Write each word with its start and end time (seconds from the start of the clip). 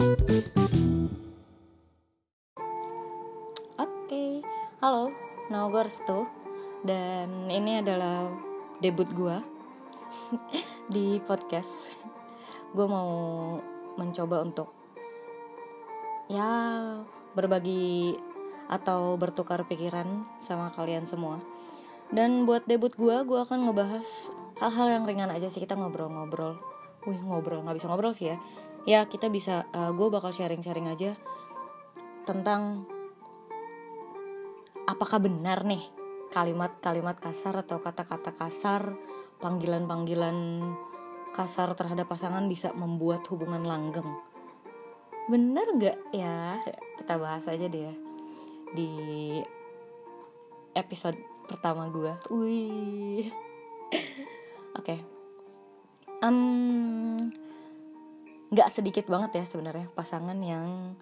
Oke, 0.00 0.16
halo, 4.80 5.12
nama 5.52 5.68
gue 5.68 5.82
Restu 5.84 6.24
Dan 6.80 7.52
ini 7.52 7.84
adalah 7.84 8.32
debut 8.80 9.04
gue 9.12 9.36
di 10.96 11.20
podcast. 11.20 11.92
Gue 12.72 12.88
mau 12.88 13.12
mencoba 14.00 14.40
untuk 14.40 14.72
Ya 16.32 16.48
berbagi 17.36 18.16
atau 18.72 19.20
bertukar 19.20 19.68
pikiran 19.68 20.24
sama 20.40 20.72
kalian 20.72 21.04
semua. 21.04 21.44
Dan 22.08 22.48
buat 22.48 22.64
debut 22.64 22.96
gue, 22.96 23.16
gue 23.28 23.36
akan 23.36 23.68
ngebahas 23.68 24.32
hal-hal 24.64 24.96
yang 24.96 25.04
ringan 25.04 25.28
aja 25.28 25.52
sih 25.52 25.60
Kita 25.60 25.76
ngobrol-ngobrol. 25.76 26.56
Wih 27.04 27.20
ngobrol, 27.20 27.60
nggak 27.68 27.76
bisa 27.76 27.92
ngobrol 27.92 28.16
sih 28.16 28.32
ya 28.32 28.40
Ya 28.88 29.04
kita 29.06 29.28
bisa, 29.28 29.68
uh, 29.76 29.92
gue 29.92 30.08
bakal 30.08 30.32
sharing-sharing 30.32 30.88
aja 30.88 31.12
Tentang 32.24 32.88
apakah 34.88 35.22
benar 35.22 35.62
nih 35.62 35.84
kalimat-kalimat 36.30 37.18
kasar 37.18 37.66
atau 37.66 37.82
kata-kata 37.82 38.30
kasar, 38.30 38.94
panggilan-panggilan 39.42 40.62
kasar 41.34 41.74
terhadap 41.74 42.06
pasangan 42.06 42.46
bisa 42.46 42.70
membuat 42.74 43.26
hubungan 43.30 43.66
langgeng? 43.66 44.06
Benar 45.26 45.66
nggak 45.74 45.98
ya? 46.14 46.62
Kita 46.98 47.18
bahas 47.18 47.50
aja 47.50 47.66
deh 47.66 47.82
ya 47.82 47.94
di 48.74 48.90
episode 50.74 51.18
pertama 51.50 51.90
gue. 51.90 52.12
Wih, 52.30 53.26
oke. 54.78 54.86
Okay. 54.86 54.98
Um, 56.20 57.18
nggak 58.50 58.68
sedikit 58.70 59.06
banget 59.06 59.42
ya 59.42 59.44
sebenarnya 59.46 59.86
pasangan 59.94 60.38
yang 60.42 60.98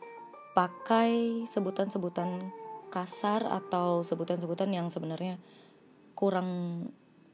pakai 0.52 1.44
sebutan-sebutan 1.48 2.52
kasar 2.92 3.44
atau 3.48 4.04
sebutan-sebutan 4.04 4.68
yang 4.72 4.92
sebenarnya 4.92 5.40
kurang 6.12 6.82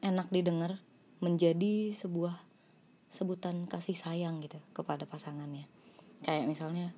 enak 0.05 0.28
didengar 0.28 0.78
menjadi 1.25 1.97
sebuah 1.97 2.36
sebutan 3.08 3.64
kasih 3.70 3.97
sayang 3.97 4.42
gitu 4.44 4.58
kepada 4.75 5.06
pasangannya. 5.06 5.64
Kayak 6.27 6.50
misalnya 6.50 6.92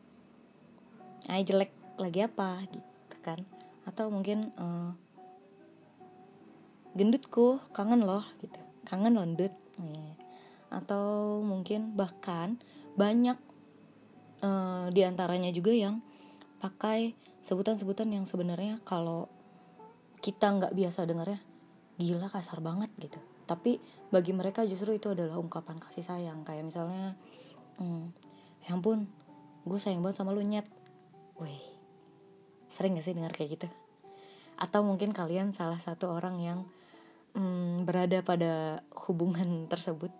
ay 1.31 1.45
jelek 1.45 1.71
lagi 2.01 2.25
apa? 2.25 2.65
Gitu 2.69 3.17
kan? 3.23 3.45
Atau 3.87 4.11
mungkin 4.11 4.51
uh, 4.59 4.93
gendutku 6.97 7.63
kangen 7.71 8.03
loh 8.03 8.25
gitu. 8.43 8.59
Kangen 8.89 9.15
londut 9.15 9.53
yeah. 9.79 10.17
atau 10.73 11.39
mungkin 11.45 11.95
bahkan 11.95 12.59
banyak 12.97 13.39
uh, 14.43 14.89
di 14.91 15.05
antaranya 15.05 15.53
juga 15.53 15.73
yang 15.73 16.01
pakai 16.59 17.13
sebutan-sebutan 17.45 18.11
yang 18.11 18.25
sebenarnya 18.27 18.83
kalau 18.83 19.31
kita 20.25 20.51
nggak 20.51 20.75
biasa 20.75 21.07
dengarnya 21.07 21.39
gila 22.01 22.27
kasar 22.27 22.59
banget 22.59 22.91
gitu. 22.99 23.21
Tapi 23.47 23.79
bagi 24.11 24.35
mereka 24.35 24.67
justru 24.67 24.97
itu 24.97 25.13
adalah 25.13 25.39
ungkapan 25.39 25.79
kasih 25.79 26.03
sayang. 26.03 26.43
Kayak 26.43 26.73
misalnya 26.73 27.15
hmm, 27.79 28.11
ya 28.67 28.75
ampun 28.75 29.07
gue 29.63 29.79
sayang 29.79 30.03
banget 30.03 30.19
sama 30.19 30.35
lu 30.35 30.43
nyet. 30.43 30.67
Wih 31.39 31.77
sering 32.73 32.99
gak 32.99 33.07
sih 33.09 33.15
dengar 33.17 33.33
kayak 33.33 33.57
gitu? 33.57 33.69
Atau 34.61 34.85
mungkin 34.85 35.17
kalian 35.17 35.57
salah 35.57 35.81
satu 35.81 36.13
orang 36.13 36.37
yang 36.43 36.59
hmm, 37.33 37.89
berada 37.89 38.21
pada 38.21 38.85
hubungan 39.07 39.71
tersebut 39.71 40.13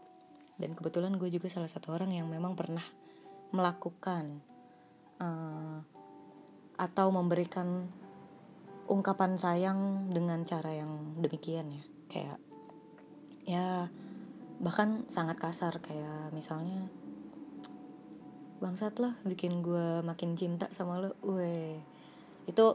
dan 0.57 0.73
kebetulan 0.73 1.21
gue 1.21 1.29
juga 1.29 1.53
salah 1.53 1.69
satu 1.69 1.93
orang 1.93 2.17
yang 2.17 2.29
memang 2.29 2.57
pernah 2.57 2.85
melakukan 3.53 4.41
uh, 5.21 5.81
atau 6.77 7.07
memberikan 7.13 7.89
ungkapan 8.87 9.37
sayang 9.37 10.11
dengan 10.13 10.45
cara 10.49 10.73
yang 10.73 11.19
demikian 11.21 11.73
ya. 11.73 11.85
Kayak 12.07 12.39
ya 13.47 13.67
bahkan 14.63 15.05
sangat 15.13 15.37
kasar. 15.37 15.77
Kayak 15.85 16.33
misalnya 16.33 16.89
bangsat 18.57 18.97
lah 18.97 19.13
bikin 19.29 19.61
gue 19.61 20.01
makin 20.01 20.39
cinta 20.39 20.73
sama 20.73 21.01
lo. 21.01 21.17
Weh 21.25 21.77
itu 22.47 22.67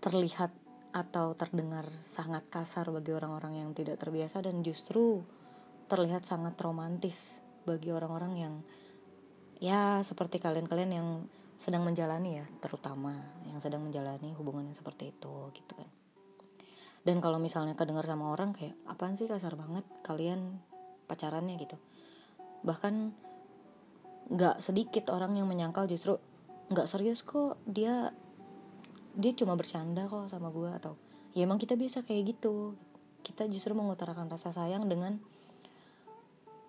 terlihat 0.00 0.52
atau 0.94 1.34
terdengar 1.34 1.90
sangat 2.06 2.46
kasar 2.46 2.86
bagi 2.94 3.10
orang-orang 3.10 3.60
yang 3.66 3.70
tidak 3.74 3.98
terbiasa. 3.98 4.44
Dan 4.44 4.62
justru 4.62 5.24
terlihat 5.86 6.24
sangat 6.24 6.56
romantis 6.60 7.40
bagi 7.64 7.92
orang-orang 7.92 8.32
yang 8.36 8.54
ya 9.62 10.00
seperti 10.04 10.40
kalian-kalian 10.40 10.92
yang 10.92 11.08
sedang 11.56 11.86
menjalani 11.86 12.44
ya 12.44 12.46
terutama 12.60 13.16
yang 13.48 13.56
sedang 13.62 13.80
menjalani 13.80 14.36
hubungan 14.36 14.68
yang 14.68 14.76
seperti 14.76 15.16
itu 15.16 15.34
gitu 15.56 15.72
kan. 15.72 15.88
Dan 17.04 17.20
kalau 17.20 17.36
misalnya 17.36 17.76
kedengar 17.76 18.08
sama 18.08 18.32
orang 18.32 18.56
kayak 18.56 18.76
apaan 18.88 19.16
sih 19.16 19.28
kasar 19.28 19.56
banget 19.56 19.84
kalian 20.00 20.60
pacarannya 21.04 21.60
gitu. 21.60 21.76
Bahkan 22.64 22.94
nggak 24.32 24.56
sedikit 24.60 25.12
orang 25.12 25.36
yang 25.36 25.44
menyangkal 25.44 25.84
justru 25.84 26.16
nggak 26.72 26.88
serius 26.88 27.20
kok 27.20 27.60
dia 27.68 28.08
dia 29.14 29.32
cuma 29.36 29.52
bercanda 29.52 30.08
kok 30.08 30.32
sama 30.32 30.48
gue 30.48 30.72
atau 30.72 30.96
ya 31.36 31.44
emang 31.44 31.60
kita 31.60 31.76
bisa 31.76 32.00
kayak 32.00 32.36
gitu. 32.36 32.72
Kita 33.24 33.48
justru 33.48 33.72
mengutarakan 33.72 34.28
rasa 34.28 34.52
sayang 34.52 34.84
dengan 34.88 35.20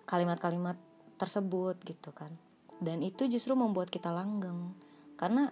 kalimat-kalimat 0.06 0.78
tersebut 1.20 1.76
gitu 1.84 2.14
kan. 2.14 2.32
Dan 2.78 3.02
itu 3.02 3.26
justru 3.26 3.52
membuat 3.52 3.90
kita 3.90 4.08
langgeng. 4.14 4.72
Karena 5.18 5.50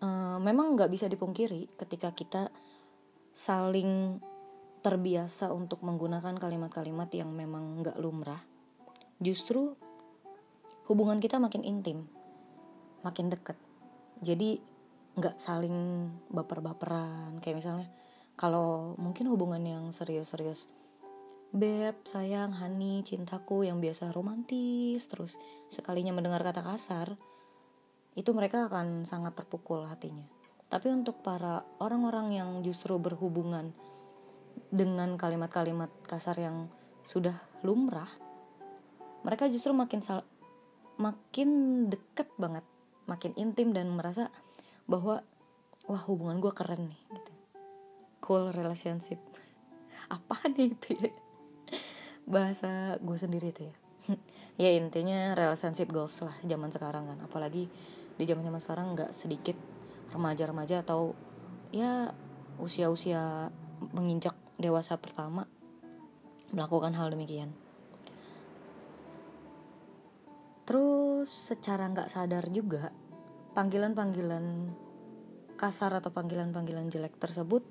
uh, 0.00 0.38
memang 0.38 0.76
nggak 0.76 0.90
bisa 0.92 1.10
dipungkiri 1.10 1.76
ketika 1.76 2.14
kita 2.14 2.48
saling 3.36 4.22
terbiasa 4.80 5.50
untuk 5.50 5.82
menggunakan 5.82 6.38
kalimat-kalimat 6.38 7.10
yang 7.12 7.34
memang 7.34 7.82
nggak 7.82 7.98
lumrah. 7.98 8.40
Justru 9.18 9.74
hubungan 10.86 11.18
kita 11.18 11.42
makin 11.42 11.66
intim 11.66 12.06
makin 13.06 13.30
deket. 13.30 13.54
Jadi 14.18 14.58
nggak 15.14 15.38
saling 15.38 16.10
baper-baperan. 16.26 17.38
Kayak 17.38 17.62
misalnya 17.62 17.88
kalau 18.34 18.98
mungkin 18.98 19.30
hubungan 19.30 19.62
yang 19.62 19.84
serius-serius 19.94 20.66
Beb, 21.56 22.04
sayang, 22.04 22.52
honey, 22.60 23.00
cintaku 23.00 23.64
yang 23.64 23.80
biasa 23.80 24.12
romantis 24.12 25.08
terus 25.08 25.40
sekalinya 25.72 26.12
mendengar 26.12 26.44
kata 26.44 26.60
kasar 26.60 27.16
itu 28.12 28.28
mereka 28.36 28.68
akan 28.68 29.08
sangat 29.08 29.40
terpukul 29.40 29.88
hatinya. 29.88 30.28
Tapi 30.68 30.92
untuk 30.92 31.24
para 31.24 31.64
orang-orang 31.80 32.36
yang 32.36 32.50
justru 32.60 33.00
berhubungan 33.00 33.72
dengan 34.68 35.16
kalimat-kalimat 35.16 35.88
kasar 36.04 36.36
yang 36.36 36.68
sudah 37.08 37.40
lumrah, 37.64 38.12
mereka 39.24 39.48
justru 39.48 39.72
makin 39.72 40.04
sal 40.04 40.28
makin 41.00 41.88
deket 41.88 42.28
banget, 42.36 42.68
makin 43.08 43.32
intim 43.32 43.72
dan 43.72 43.88
merasa 43.96 44.28
bahwa 44.84 45.24
wah 45.88 46.02
hubungan 46.04 46.36
gue 46.36 46.52
keren 46.52 46.92
nih 46.92 47.00
gitu. 47.16 47.32
Cool 48.20 48.52
relationship. 48.52 49.24
Apa 50.12 50.52
nih 50.52 50.76
itu 50.76 51.00
ya? 51.00 51.24
Bahasa 52.26 52.98
gue 52.98 53.16
sendiri 53.16 53.54
itu 53.54 53.70
ya. 53.70 53.76
ya 54.66 54.70
intinya 54.74 55.34
relationship 55.34 55.90
goals 55.90 56.18
lah 56.22 56.34
zaman 56.46 56.70
sekarang 56.70 57.10
kan 57.10 57.18
apalagi 57.22 57.66
di 58.16 58.24
zaman 58.24 58.46
zaman 58.46 58.60
sekarang 58.62 58.86
nggak 58.94 59.12
sedikit 59.12 59.58
remaja-remaja 60.14 60.86
atau 60.86 61.12
ya 61.74 62.14
usia-usia 62.56 63.50
menginjak 63.92 64.32
dewasa 64.56 64.96
pertama 64.96 65.44
melakukan 66.54 66.94
hal 66.96 67.12
demikian. 67.12 67.52
Terus 70.66 71.30
secara 71.30 71.86
nggak 71.86 72.10
sadar 72.10 72.50
juga 72.50 72.90
panggilan-panggilan 73.54 74.74
kasar 75.56 75.94
atau 75.96 76.12
panggilan-panggilan 76.12 76.92
jelek 76.92 77.16
tersebut 77.16 77.64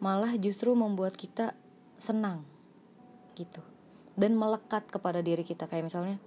malah 0.00 0.34
justru 0.40 0.72
membuat 0.72 1.14
kita 1.14 1.54
senang 2.00 2.51
gitu. 3.34 3.60
Dan 4.12 4.36
melekat 4.36 4.88
kepada 4.92 5.24
diri 5.24 5.42
kita 5.42 5.64
kayak 5.66 5.88
misalnya, 5.88 6.20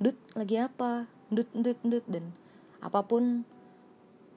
"Dut, 0.00 0.16
lagi 0.36 0.60
apa? 0.60 1.08
ndut 1.32 1.48
ndut 1.56 1.78
ndut 1.82 2.04
dan 2.06 2.30
apa 2.84 3.00
pun 3.02 3.42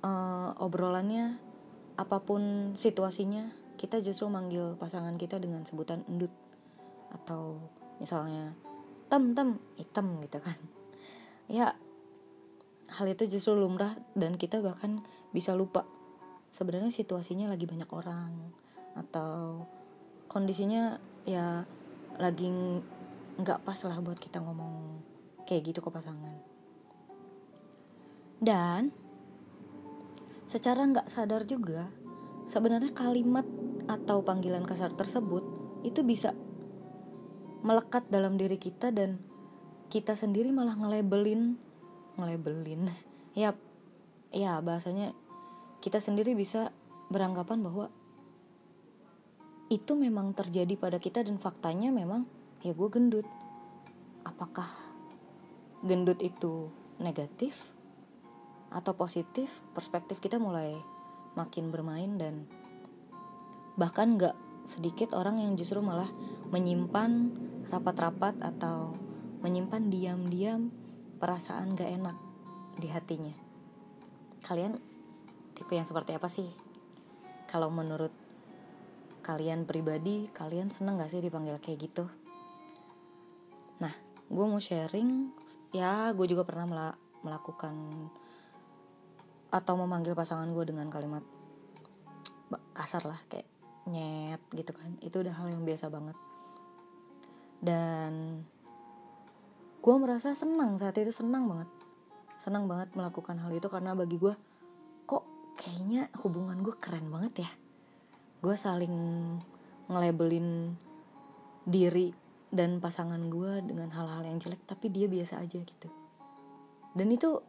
uh, 0.01 0.49
obrolannya 0.57 1.37
apa 1.99 2.23
pun 2.23 2.73
situasinya 2.73 3.51
kita 3.77 4.01
justru 4.01 4.25
manggil 4.31 4.73
pasangan 4.79 5.13
kita 5.19 5.37
dengan 5.37 5.61
sebutan 5.67 6.01
endut 6.09 6.33
atau 7.13 7.61
misalnya 8.01 8.57
tem 9.11 9.37
tem 9.37 9.61
hitam 9.77 10.17
gitu 10.25 10.39
kan. 10.41 10.57
Ya 11.47 11.77
hal 12.87 13.07
itu 13.07 13.27
justru 13.27 13.55
lumrah 13.55 13.99
dan 14.15 14.39
kita 14.39 14.63
bahkan 14.63 15.03
bisa 15.35 15.53
lupa 15.53 15.83
sebenarnya 16.55 16.89
situasinya 16.89 17.51
lagi 17.51 17.67
banyak 17.67 17.87
orang 17.91 18.31
atau 18.95 19.67
kondisinya 20.31 20.97
ya 21.27 21.67
lagi 22.15 22.47
nggak 23.37 23.67
pas 23.67 23.77
lah 23.83 23.99
buat 23.99 24.17
kita 24.17 24.39
ngomong 24.39 25.03
kayak 25.43 25.73
gitu 25.73 25.79
ke 25.83 25.89
pasangan. 25.91 26.35
Dan 28.39 28.95
secara 30.47 30.87
nggak 30.87 31.11
sadar 31.11 31.43
juga 31.43 31.91
sebenarnya 32.47 32.95
kalimat 32.95 33.43
atau 33.91 34.23
panggilan 34.23 34.63
kasar 34.63 34.95
tersebut 34.95 35.43
itu 35.83 36.01
bisa 36.07 36.31
melekat 37.61 38.07
dalam 38.07 38.39
diri 38.39 38.55
kita 38.55 38.95
dan 38.95 39.19
kita 39.91 40.15
sendiri 40.15 40.51
malah 40.55 40.75
ngelabelin 40.75 41.57
ngelabelin. 42.17 42.89
Ya 43.37 43.53
ya 44.33 44.57
bahasanya 44.65 45.13
kita 45.77 46.01
sendiri 46.01 46.33
bisa 46.33 46.73
beranggapan 47.13 47.61
bahwa 47.61 47.93
itu 49.67 49.99
memang 49.99 50.31
terjadi 50.31 50.79
pada 50.79 50.95
kita 50.99 51.23
dan 51.27 51.35
faktanya 51.35 51.91
memang 51.91 52.23
ya 52.63 52.71
gue 52.71 52.89
gendut. 52.91 53.27
Apakah 54.23 54.67
gendut 55.83 56.19
itu 56.23 56.71
negatif 56.99 57.55
atau 58.71 58.95
positif? 58.95 59.51
Perspektif 59.75 60.23
kita 60.23 60.39
mulai 60.39 60.75
makin 61.35 61.69
bermain 61.69 62.15
dan 62.15 62.47
bahkan 63.77 64.17
nggak 64.17 64.35
sedikit 64.67 65.15
orang 65.15 65.39
yang 65.39 65.55
justru 65.55 65.79
malah 65.79 66.09
menyimpan 66.51 67.31
rapat-rapat 67.71 68.35
atau 68.43 68.95
menyimpan 69.43 69.87
diam-diam 69.87 70.71
perasaan 71.21 71.75
gak 71.75 71.87
enak 71.87 72.17
di 72.75 72.87
hatinya. 72.91 73.35
Kalian 74.43 74.75
tipe 75.55 75.71
yang 75.71 75.87
seperti 75.87 76.15
apa 76.15 76.27
sih? 76.27 76.51
Kalau 77.47 77.71
menurut 77.71 78.11
kalian 79.27 79.67
pribadi 79.67 80.31
kalian 80.31 80.71
seneng 80.71 81.03
gak 81.03 81.11
sih 81.11 81.19
dipanggil 81.19 81.59
kayak 81.59 81.91
gitu? 81.91 82.07
Nah 83.83 83.91
gue 84.31 84.45
mau 84.47 84.55
sharing 84.55 85.35
ya 85.75 86.15
gue 86.15 86.23
juga 86.31 86.47
pernah 86.47 86.95
melakukan 87.19 87.75
atau 89.51 89.73
memanggil 89.75 90.15
pasangan 90.15 90.47
gue 90.55 90.63
dengan 90.71 90.87
kalimat 90.87 91.27
kasar 92.71 93.03
lah 93.03 93.19
kayak 93.27 93.43
nyet 93.91 94.39
gitu 94.55 94.71
kan. 94.71 94.95
Itu 95.03 95.19
udah 95.19 95.35
hal 95.35 95.51
yang 95.51 95.67
biasa 95.67 95.91
banget. 95.91 96.15
Dan 97.59 98.43
gue 99.83 99.95
merasa 99.99 100.31
senang 100.39 100.79
saat 100.79 100.95
itu 100.95 101.11
senang 101.11 101.51
banget. 101.51 101.67
Senang 102.39 102.71
banget 102.71 102.95
melakukan 102.95 103.35
hal 103.43 103.51
itu 103.51 103.67
karena 103.67 103.91
bagi 103.91 104.15
gue 104.15 104.31
kok 105.03 105.27
kayaknya 105.59 106.07
hubungan 106.23 106.63
gue 106.63 106.75
keren 106.79 107.11
banget 107.11 107.43
ya 107.43 107.51
gue 108.41 108.55
saling 108.55 108.93
ngelabelin 109.87 110.77
diri 111.67 112.13
dan 112.47 112.79
pasangan 112.79 113.19
gue 113.27 113.59
dengan 113.65 113.91
hal-hal 113.91 114.23
yang 114.23 114.39
jelek 114.39 114.63
tapi 114.63 114.87
dia 114.87 115.11
biasa 115.11 115.43
aja 115.43 115.59
gitu. 115.59 115.89
Dan 116.95 117.11
itu 117.11 117.43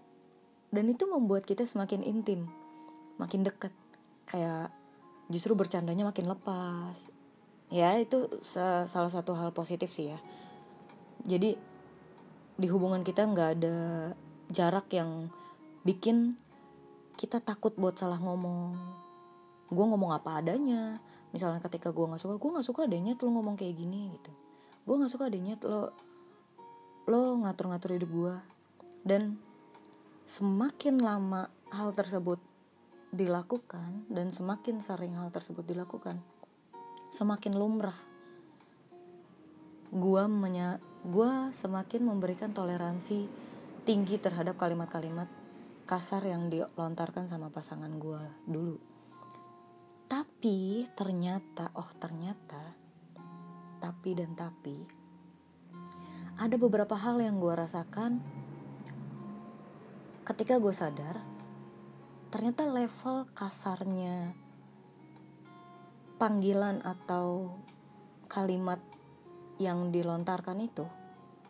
dan 0.69 0.85
itu 0.91 1.09
membuat 1.09 1.49
kita 1.49 1.65
semakin 1.65 2.03
intim 2.03 2.51
makin 3.17 3.47
deket. 3.47 3.73
Kayak 4.29 4.75
justru 5.31 5.55
bercandanya 5.55 6.09
makin 6.09 6.29
lepas. 6.29 6.97
Ya 7.69 7.97
itu 8.01 8.41
salah 8.45 9.13
satu 9.13 9.37
hal 9.37 9.53
positif 9.53 9.93
sih 9.93 10.13
ya. 10.13 10.19
Jadi 11.29 11.57
di 12.59 12.67
hubungan 12.67 13.07
kita 13.07 13.23
nggak 13.23 13.51
ada 13.61 13.77
jarak 14.51 14.91
yang 14.91 15.31
bikin 15.87 16.35
kita 17.15 17.39
takut 17.39 17.75
buat 17.79 17.95
salah 17.99 18.19
ngomong 18.19 18.75
gue 19.69 19.85
ngomong 19.85 20.13
apa 20.17 20.41
adanya. 20.41 21.01
Misalnya 21.33 21.61
ketika 21.61 21.93
gue 21.93 22.05
nggak 22.09 22.21
suka 22.21 22.41
gue 22.41 22.51
nggak 22.57 22.67
suka 22.67 22.81
adanya 22.89 23.13
tuh 23.15 23.29
lo 23.29 23.41
ngomong 23.41 23.57
kayak 23.57 23.77
gini 23.77 24.13
gitu. 24.17 24.33
Gue 24.89 24.95
nggak 24.97 25.13
suka 25.13 25.29
adanya 25.29 25.55
lo 25.65 25.93
lo 27.09 27.41
ngatur-ngatur 27.41 27.97
hidup 27.97 28.11
gue 28.13 28.35
dan 29.09 29.41
semakin 30.29 31.01
lama 31.01 31.49
hal 31.73 31.97
tersebut 31.97 32.37
dilakukan 33.09 34.05
dan 34.13 34.29
semakin 34.29 34.85
sering 34.85 35.17
hal 35.17 35.33
tersebut 35.33 35.65
dilakukan 35.65 36.21
semakin 37.09 37.57
lumrah 37.57 37.97
gue 39.89 40.23
menya 40.29 40.77
gue 41.09 41.49
semakin 41.57 42.05
memberikan 42.05 42.53
toleransi 42.53 43.25
tinggi 43.89 44.21
terhadap 44.21 44.61
kalimat-kalimat 44.61 45.33
kasar 45.89 46.21
yang 46.29 46.53
dilontarkan 46.53 47.25
sama 47.33 47.49
pasangan 47.49 47.97
gue 47.97 48.21
dulu 48.45 48.77
tapi 50.09 50.89
ternyata, 50.97 51.69
oh 51.77 51.93
ternyata, 52.01 52.73
tapi 53.77 54.17
dan 54.17 54.33
tapi, 54.33 54.89
ada 56.41 56.57
beberapa 56.57 56.97
hal 56.97 57.21
yang 57.21 57.37
gue 57.37 57.53
rasakan 57.53 58.25
ketika 60.25 60.57
gue 60.57 60.73
sadar, 60.73 61.21
ternyata 62.33 62.65
level 62.65 63.29
kasarnya 63.37 64.33
panggilan 66.17 66.81
atau 66.81 67.53
kalimat 68.33 68.81
yang 69.61 69.93
dilontarkan 69.93 70.65
itu 70.65 70.89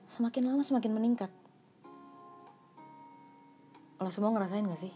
semakin 0.02 0.50
lama 0.50 0.66
semakin 0.66 0.98
meningkat. 0.98 1.30
Lo 4.02 4.10
semua 4.10 4.34
ngerasain 4.34 4.66
gak 4.66 4.82
sih? 4.82 4.94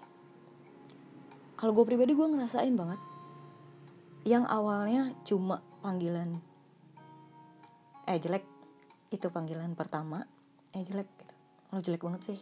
Kalau 1.55 1.79
gue 1.79 1.87
pribadi 1.87 2.19
gue 2.19 2.27
ngerasain 2.27 2.75
banget 2.75 3.12
yang 4.23 4.47
awalnya 4.47 5.11
cuma 5.27 5.59
panggilan 5.83 6.39
eh 8.07 8.19
jelek. 8.19 8.47
Itu 9.11 9.31
panggilan 9.31 9.75
pertama. 9.79 10.27
Eh 10.75 10.83
jelek. 10.83 11.11
Lo 11.75 11.83
jelek 11.83 12.03
banget 12.03 12.23
sih. 12.35 12.41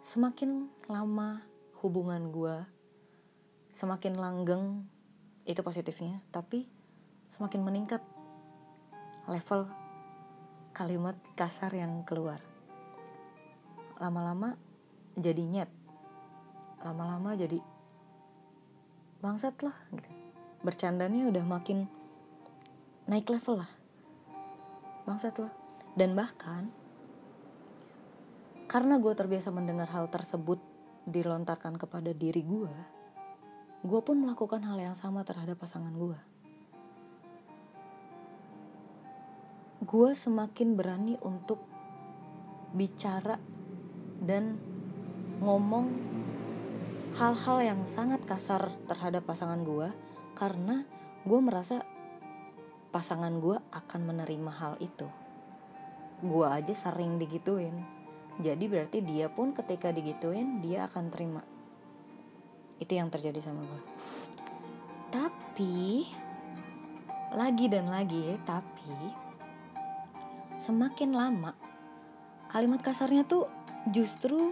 Semakin 0.00 0.68
lama 0.88 1.44
hubungan 1.84 2.32
gue 2.32 2.56
semakin 3.70 4.18
langgeng 4.18 4.84
itu 5.44 5.60
positifnya. 5.60 6.20
Tapi 6.32 6.64
semakin 7.28 7.60
meningkat 7.60 8.02
level 9.28 9.68
kalimat 10.72 11.16
kasar 11.36 11.72
yang 11.76 12.02
keluar. 12.08 12.40
Lama-lama 14.00 14.56
jadi 15.16 15.44
nyet. 15.44 15.70
Lama-lama 16.80 17.36
jadi 17.36 17.60
bangsat 19.20 19.52
lah 19.60 19.76
gitu 19.92 20.19
bercandanya 20.60 21.28
udah 21.28 21.44
makin 21.44 21.88
naik 23.08 23.28
level 23.28 23.64
lah. 23.64 23.70
Bangsat 25.08 25.36
lah. 25.40 25.52
Dan 25.96 26.14
bahkan 26.14 26.70
karena 28.70 29.02
gue 29.02 29.10
terbiasa 29.10 29.50
mendengar 29.50 29.90
hal 29.90 30.06
tersebut 30.06 30.62
dilontarkan 31.02 31.74
kepada 31.74 32.14
diri 32.14 32.46
gue 32.46 32.70
gue 33.82 34.00
pun 34.04 34.14
melakukan 34.14 34.62
hal 34.62 34.78
yang 34.78 34.94
sama 34.94 35.26
terhadap 35.26 35.58
pasangan 35.58 35.90
gue 35.90 36.18
gue 39.82 40.10
semakin 40.14 40.78
berani 40.78 41.18
untuk 41.18 41.58
bicara 42.70 43.42
dan 44.22 44.54
ngomong 45.42 45.90
hal-hal 47.18 47.58
yang 47.58 47.82
sangat 47.90 48.22
kasar 48.22 48.70
terhadap 48.86 49.26
pasangan 49.26 49.66
gue 49.66 49.90
karena 50.40 50.88
gue 51.28 51.36
merasa 51.44 51.84
pasangan 52.88 53.36
gue 53.44 53.60
akan 53.60 54.00
menerima 54.08 54.52
hal 54.56 54.74
itu. 54.80 55.04
Gue 56.24 56.48
aja 56.48 56.72
sering 56.72 57.20
digituin. 57.20 57.76
Jadi 58.40 58.64
berarti 58.64 59.04
dia 59.04 59.28
pun 59.28 59.52
ketika 59.52 59.92
digituin 59.92 60.64
dia 60.64 60.88
akan 60.88 61.12
terima. 61.12 61.44
Itu 62.80 62.96
yang 62.96 63.12
terjadi 63.12 63.36
sama 63.44 63.68
gue. 63.68 63.82
Tapi 65.12 66.08
lagi 67.36 67.68
dan 67.68 67.86
lagi 67.86 68.34
tapi 68.42 68.96
semakin 70.58 71.14
lama 71.14 71.54
kalimat 72.50 72.82
kasarnya 72.82 73.22
tuh 73.22 73.46
justru 73.86 74.50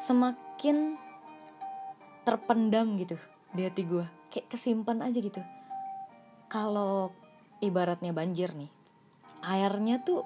semakin 0.00 0.96
terpendam 2.24 2.96
gitu 2.96 3.20
di 3.50 3.66
hati 3.66 3.82
gue 3.82 4.06
kayak 4.30 4.46
kesimpan 4.50 5.02
aja 5.02 5.18
gitu. 5.18 5.42
Kalau 6.50 7.14
ibaratnya 7.62 8.14
banjir 8.14 8.54
nih 8.54 8.70
airnya 9.40 10.04
tuh 10.04 10.24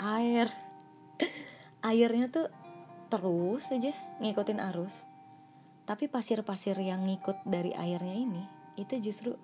air 0.00 0.48
airnya 1.88 2.28
tuh 2.28 2.46
terus 3.10 3.68
aja 3.74 3.92
ngikutin 4.22 4.60
arus. 4.72 5.04
Tapi 5.88 6.06
pasir-pasir 6.06 6.78
yang 6.78 7.02
ngikut 7.02 7.42
dari 7.42 7.74
airnya 7.74 8.14
ini 8.14 8.44
itu 8.78 9.10
justru 9.10 9.34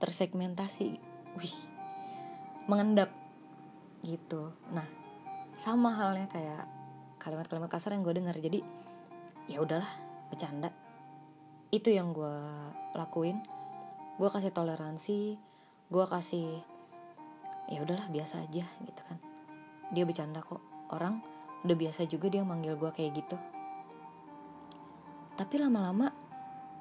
tersegmentasi. 0.00 0.96
Wih 1.36 1.56
mengendap 2.66 3.12
gitu. 4.00 4.56
Nah 4.72 4.86
sama 5.60 5.92
halnya 5.92 6.26
kayak 6.32 6.64
kalimat-kalimat 7.20 7.68
kasar 7.68 7.92
yang 7.92 8.02
gue 8.02 8.16
dengar. 8.16 8.36
Jadi 8.40 8.64
ya 9.50 9.60
udahlah 9.60 9.88
bercanda 10.32 10.72
itu 11.72 11.88
yang 11.88 12.12
gue 12.12 12.36
lakuin. 12.92 13.40
Gue 14.20 14.28
kasih 14.28 14.52
toleransi 14.52 15.40
gue 15.92 16.08
kasih 16.08 16.56
ya 17.68 17.84
udahlah 17.84 18.08
biasa 18.08 18.44
aja 18.44 18.64
gitu 18.64 19.02
kan. 19.08 19.18
Dia 19.92 20.04
bercanda 20.04 20.44
kok. 20.44 20.60
Orang 20.92 21.24
udah 21.64 21.76
biasa 21.76 22.04
juga 22.04 22.28
dia 22.28 22.44
manggil 22.44 22.76
gue 22.76 22.92
kayak 22.92 23.12
gitu. 23.24 23.36
Tapi 25.36 25.54
lama-lama 25.56 26.12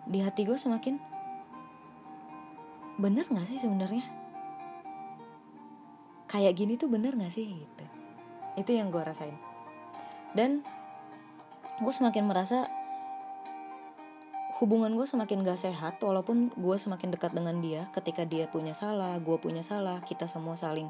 di 0.04 0.20
hati 0.20 0.44
gue 0.44 0.60
semakin 0.60 1.00
bener 3.00 3.28
gak 3.32 3.48
sih 3.48 3.64
sebenarnya? 3.64 4.04
Kayak 6.28 6.56
gini 6.60 6.76
tuh 6.76 6.92
bener 6.92 7.16
gak 7.16 7.32
sih 7.32 7.48
gitu. 7.48 7.86
Itu 8.60 8.76
yang 8.76 8.92
gue 8.92 9.00
rasain. 9.00 9.40
Dan 10.36 10.64
gue 11.80 11.94
semakin 11.96 12.28
merasa 12.28 12.68
hubungan 14.62 14.94
gue 14.94 15.10
semakin 15.10 15.42
gak 15.42 15.58
sehat 15.58 15.98
walaupun 15.98 16.54
gue 16.54 16.78
semakin 16.78 17.10
dekat 17.10 17.34
dengan 17.34 17.58
dia 17.60 17.90
ketika 17.98 18.24
dia 18.24 18.46
punya 18.46 18.78
salah 18.78 19.18
gue 19.18 19.36
punya 19.42 19.66
salah 19.66 20.00
kita 20.06 20.30
semua 20.30 20.54
saling 20.54 20.88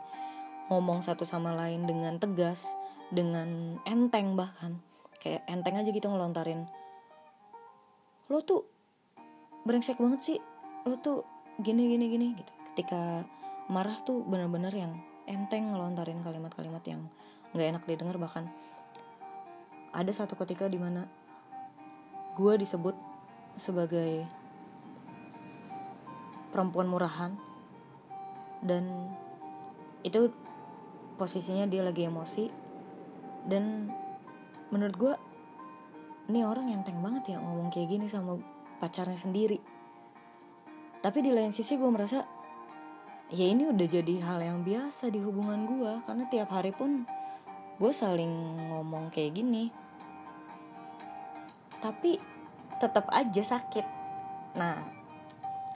ngomong 0.71 1.03
satu 1.03 1.27
sama 1.27 1.51
lain 1.51 1.83
dengan 1.83 2.15
tegas 2.15 2.79
dengan 3.11 3.75
enteng 3.83 4.39
bahkan. 4.39 4.79
Kayak 5.19 5.43
enteng 5.51 5.75
aja 5.75 5.91
gitu 5.91 6.07
ngelontarin. 6.07 6.65
Lo 8.31 8.39
tuh 8.41 8.63
brengsek 9.67 9.99
banget 9.99 10.23
sih. 10.23 10.39
Lo 10.87 10.95
tuh 10.97 11.27
gini 11.59 11.91
gini 11.91 12.07
gini 12.07 12.27
gitu. 12.39 12.51
Ketika 12.73 13.27
marah 13.67 13.99
tuh 14.07 14.23
bener-bener 14.23 14.71
yang 14.71 14.95
enteng 15.27 15.75
ngelontarin 15.75 16.23
kalimat-kalimat 16.23 16.81
yang 16.87 17.03
nggak 17.51 17.67
enak 17.77 17.83
didengar 17.85 18.15
bahkan. 18.15 18.47
Ada 19.91 20.23
satu 20.23 20.39
ketika 20.39 20.71
di 20.71 20.79
mana 20.79 21.03
gue 22.39 22.53
disebut 22.55 22.95
sebagai 23.55 24.27
perempuan 26.51 26.91
murahan. 26.91 27.33
Dan 28.61 29.09
itu 30.05 30.29
posisinya 31.17 31.65
dia 31.65 31.81
lagi 31.81 32.05
emosi. 32.05 32.45
Dan 33.47 33.89
menurut 34.69 34.95
gue 34.95 35.13
ini 36.29 36.47
orang 36.47 36.71
enteng 36.71 37.01
banget 37.03 37.35
ya 37.35 37.37
ngomong 37.41 37.73
kayak 37.73 37.91
gini 37.91 38.05
sama 38.07 38.37
pacarnya 38.79 39.17
sendiri. 39.17 39.59
Tapi 41.01 41.19
di 41.25 41.33
lain 41.33 41.49
sisi 41.49 41.75
gue 41.75 41.89
merasa 41.89 42.21
ya 43.33 43.45
ini 43.47 43.67
udah 43.67 43.87
jadi 43.89 44.21
hal 44.21 44.39
yang 44.43 44.59
biasa 44.61 45.09
di 45.09 45.17
hubungan 45.17 45.65
gue 45.65 45.91
karena 46.05 46.23
tiap 46.29 46.53
hari 46.53 46.71
pun 46.75 47.09
gue 47.81 47.91
saling 47.91 48.29
ngomong 48.69 49.09
kayak 49.09 49.41
gini. 49.41 49.73
Tapi 51.81 52.30
tetap 52.81 53.05
aja 53.13 53.43
sakit. 53.45 53.85
Nah 54.57 54.81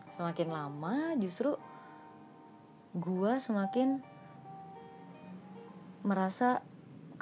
semakin 0.09 0.49
lama 0.49 1.13
justru 1.21 1.53
gue 2.97 3.33
semakin 3.37 4.01
merasa 6.01 6.65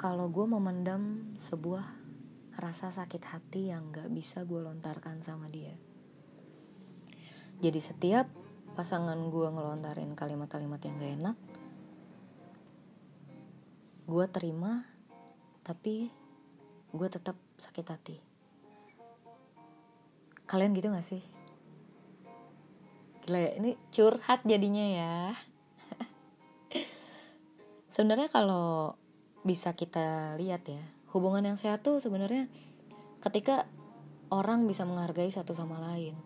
kalau 0.00 0.32
gue 0.32 0.48
memendam 0.48 1.36
sebuah 1.36 1.84
rasa 2.56 2.88
sakit 2.88 3.22
hati 3.28 3.68
yang 3.68 3.92
gak 3.92 4.08
bisa 4.08 4.48
gue 4.48 4.64
lontarkan 4.64 5.20
sama 5.20 5.52
dia. 5.52 5.76
Jadi 7.60 7.80
setiap 7.84 8.26
pasangan 8.74 9.16
gue 9.30 9.48
ngelontarin 9.52 10.18
kalimat-kalimat 10.18 10.82
yang 10.82 10.96
gak 10.98 11.14
enak 11.22 11.36
gue 14.04 14.26
terima 14.28 14.84
tapi 15.64 16.12
gue 16.92 17.08
tetap 17.08 17.38
sakit 17.56 17.86
hati 17.88 18.16
kalian 20.44 20.76
gitu 20.76 20.92
gak 20.92 21.06
sih? 21.06 21.22
Gila 23.24 23.38
ya 23.40 23.50
ini 23.56 23.76
curhat 23.94 24.44
jadinya 24.44 24.84
ya. 24.84 25.16
Sebenarnya 27.94 28.28
kalau 28.28 28.98
bisa 29.44 29.76
kita 29.76 30.36
lihat 30.40 30.64
ya 30.68 30.80
hubungan 31.12 31.44
yang 31.44 31.60
sehat 31.60 31.84
tuh 31.84 32.00
sebenarnya 32.00 32.48
ketika 33.20 33.68
orang 34.32 34.66
bisa 34.66 34.88
menghargai 34.88 35.30
satu 35.30 35.54
sama 35.56 35.78
lain. 35.80 36.16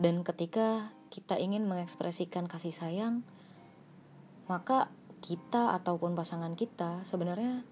Dan 0.00 0.24
ketika 0.24 0.92
kita 1.12 1.36
ingin 1.36 1.68
mengekspresikan 1.68 2.48
kasih 2.48 2.72
sayang 2.72 3.20
maka 4.50 4.88
kita 5.22 5.76
ataupun 5.78 6.18
pasangan 6.18 6.56
kita 6.58 7.06
sebenarnya 7.06 7.62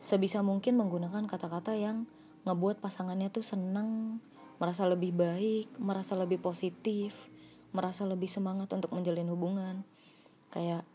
sebisa 0.00 0.40
mungkin 0.40 0.80
menggunakan 0.80 1.28
kata-kata 1.28 1.76
yang 1.76 2.08
ngebuat 2.44 2.84
pasangannya 2.84 3.32
tuh 3.32 3.44
senang, 3.44 4.20
merasa 4.60 4.84
lebih 4.84 5.16
baik, 5.16 5.72
merasa 5.80 6.12
lebih 6.14 6.40
positif, 6.40 7.16
merasa 7.72 8.04
lebih 8.04 8.28
semangat 8.28 8.70
untuk 8.70 8.92
menjalin 8.92 9.28
hubungan. 9.32 9.82
Kayak 10.52 10.86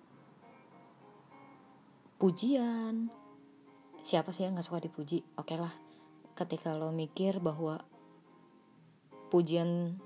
pujian. 2.21 3.11
Siapa 3.99 4.31
sih 4.31 4.47
yang 4.47 4.55
gak 4.55 4.67
suka 4.69 4.79
dipuji? 4.79 5.25
Oke 5.35 5.53
okay 5.53 5.57
lah, 5.59 5.73
ketika 6.37 6.71
lo 6.77 6.95
mikir 6.95 7.43
bahwa 7.43 7.83
pujian 9.27 9.99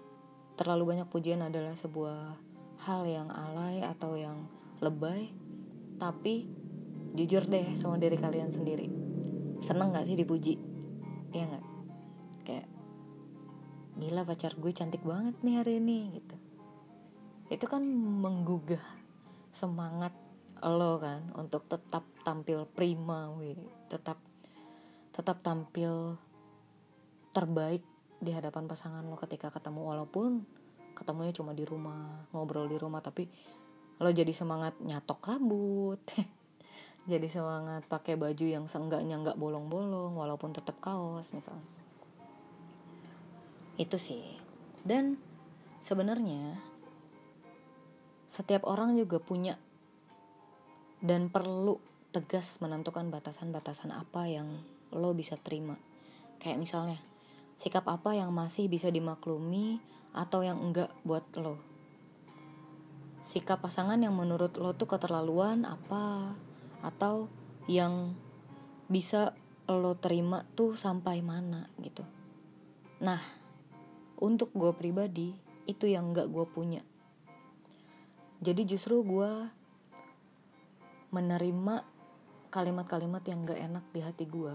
terlalu 0.58 0.98
banyak 0.98 1.08
pujian 1.08 1.46
adalah 1.46 1.78
sebuah 1.78 2.36
hal 2.84 3.06
yang 3.06 3.30
alay 3.30 3.86
atau 3.86 4.18
yang 4.18 4.50
lebay, 4.82 5.30
tapi 6.02 6.50
jujur 7.14 7.46
deh 7.46 7.78
sama 7.78 8.02
diri 8.02 8.18
kalian 8.18 8.50
sendiri. 8.50 8.90
Seneng 9.62 9.94
gak 9.94 10.10
sih 10.10 10.18
dipuji? 10.18 10.73
Ya 11.34 11.44
nggak? 11.50 11.66
Kayak 12.46 12.68
gila 13.98 14.22
pacar 14.25 14.54
gue 14.58 14.72
cantik 14.72 15.04
banget 15.04 15.36
nih 15.42 15.56
hari 15.60 15.82
ini 15.82 16.22
gitu. 16.22 16.36
Itu 17.50 17.66
kan 17.68 17.84
menggugah 18.22 18.82
semangat 19.54 20.13
lo 20.63 21.02
kan 21.02 21.34
untuk 21.36 21.68
tetap 21.68 22.06
tampil 22.24 22.70
prima 22.72 23.34
we. 23.36 23.58
Tetap 23.90 24.18
tetap 25.13 25.42
tampil 25.46 26.18
terbaik 27.34 27.84
di 28.24 28.32
hadapan 28.32 28.70
pasangan 28.70 29.04
lo 29.04 29.20
ketika 29.20 29.52
ketemu 29.52 29.90
walaupun 29.94 30.46
ketemunya 30.94 31.34
cuma 31.34 31.52
di 31.52 31.66
rumah 31.66 32.30
ngobrol 32.32 32.70
di 32.70 32.78
rumah 32.78 33.02
tapi 33.02 33.28
lo 34.00 34.10
jadi 34.10 34.30
semangat 34.32 34.78
nyatok 34.80 35.20
rambut 35.25 36.00
jadi 37.04 37.28
semangat 37.28 37.84
pakai 37.92 38.16
baju 38.16 38.46
yang 38.48 38.66
seenggaknya 38.68 39.20
nggak 39.20 39.40
bolong-bolong 39.40 40.16
walaupun 40.16 40.56
tetap 40.56 40.80
kaos 40.80 41.36
misalnya 41.36 41.84
itu 43.78 43.98
sih. 43.98 44.24
Dan 44.84 45.18
sebenarnya 45.82 46.60
setiap 48.30 48.66
orang 48.66 48.98
juga 48.98 49.22
punya 49.22 49.58
dan 51.04 51.30
perlu 51.30 51.78
tegas 52.14 52.58
menentukan 52.62 53.10
batasan-batasan 53.10 53.94
apa 53.94 54.30
yang 54.30 54.62
lo 54.94 55.14
bisa 55.18 55.38
terima. 55.42 55.78
Kayak 56.38 56.62
misalnya 56.62 57.00
sikap 57.58 57.88
apa 57.90 58.14
yang 58.14 58.34
masih 58.34 58.68
bisa 58.70 58.90
dimaklumi 58.94 59.82
atau 60.14 60.46
yang 60.46 60.62
enggak 60.62 60.94
buat 61.02 61.26
lo? 61.40 61.58
Sikap 63.24 63.64
pasangan 63.64 63.98
yang 63.98 64.14
menurut 64.14 64.60
lo 64.60 64.76
tuh 64.76 64.86
keterlaluan 64.86 65.64
apa 65.64 66.36
atau 66.84 67.32
yang 67.72 68.13
bisa 68.92 69.32
lo 69.72 69.96
terima 69.96 70.44
tuh 70.54 70.75
sampai 70.75 71.24
mana 71.24 71.72
gitu. 71.80 72.04
Nah 73.00 73.24
untuk 74.20 74.52
gue 74.52 74.75
pribadi 74.75 75.34
itu 75.63 75.88
yang 75.88 76.12
gak 76.12 76.28
gue 76.28 76.46
punya. 76.46 76.84
Jadi 78.44 78.68
justru 78.68 79.00
gue 79.02 79.32
menerima 81.16 81.88
kalimat-kalimat 82.52 83.24
yang 83.25 83.48
gak 83.48 83.62
enak 83.63 83.86
di 83.96 84.00
hati 84.04 84.25
gue 84.28 84.54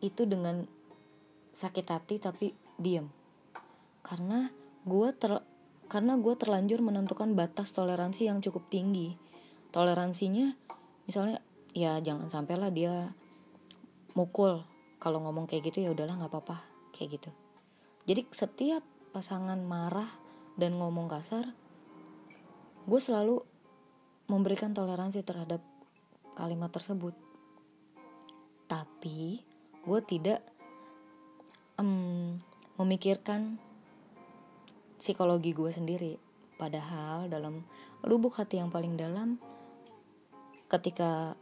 itu 0.00 0.24
dengan 0.24 0.64
sakit 1.52 1.86
hati 1.92 2.16
tapi 2.16 2.56
diam 2.80 3.12
karena 4.00 4.48
gue 4.88 5.08
ter 5.12 5.44
karena 5.92 6.16
gue 6.16 6.34
terlanjur 6.40 6.80
menentukan 6.80 7.36
batas 7.36 7.76
toleransi 7.76 8.32
yang 8.32 8.40
cukup 8.40 8.64
tinggi 8.72 9.20
toleransinya 9.70 10.54
misalnya 11.06 11.42
ya 11.74 11.98
jangan 12.02 12.30
sampailah 12.30 12.70
dia 12.70 13.14
mukul. 14.14 14.66
Kalau 15.00 15.24
ngomong 15.24 15.48
kayak 15.48 15.72
gitu 15.72 15.86
ya 15.86 15.90
udahlah 15.94 16.20
nggak 16.20 16.30
apa-apa 16.30 16.60
kayak 16.92 17.20
gitu. 17.20 17.30
Jadi 18.04 18.26
setiap 18.34 18.84
pasangan 19.10 19.58
marah 19.58 20.08
dan 20.54 20.76
ngomong 20.76 21.08
kasar 21.08 21.50
gue 22.84 23.00
selalu 23.00 23.44
memberikan 24.30 24.74
toleransi 24.74 25.22
terhadap 25.22 25.62
kalimat 26.34 26.70
tersebut. 26.72 27.12
Tapi 28.70 29.42
gue 29.82 30.00
tidak 30.06 30.40
um, 31.80 32.38
memikirkan 32.78 33.58
psikologi 35.00 35.56
gue 35.56 35.70
sendiri. 35.72 36.12
Padahal 36.60 37.26
dalam 37.32 37.64
lubuk 38.04 38.36
hati 38.36 38.60
yang 38.60 38.68
paling 38.68 38.94
dalam 38.94 39.40
ketika 40.70 41.34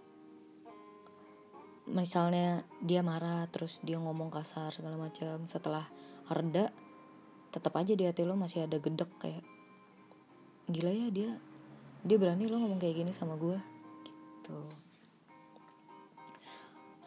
misalnya 1.88 2.64
dia 2.84 3.00
marah 3.00 3.48
terus 3.48 3.80
dia 3.84 3.96
ngomong 3.96 4.32
kasar 4.32 4.72
segala 4.72 4.96
macam 4.96 5.44
setelah 5.48 5.88
reda 6.28 6.68
tetap 7.48 7.72
aja 7.80 7.96
di 7.96 8.04
hati 8.04 8.28
lo 8.28 8.36
masih 8.36 8.68
ada 8.68 8.76
gedek 8.76 9.08
kayak 9.20 9.44
gila 10.68 10.92
ya 10.92 11.08
dia 11.08 11.30
dia 12.04 12.16
berani 12.20 12.44
lo 12.44 12.60
ngomong 12.60 12.80
kayak 12.80 13.04
gini 13.04 13.12
sama 13.12 13.36
gue 13.40 13.56
gitu. 14.48 14.56